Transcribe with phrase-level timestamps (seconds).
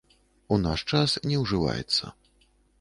[0.55, 2.13] У наш час не ўжываецца.